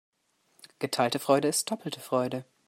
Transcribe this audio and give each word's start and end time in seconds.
Geteilte 0.79 1.19
Freude 1.19 1.47
ist 1.47 1.69
doppelte 1.69 1.99
Freude. 1.99 2.43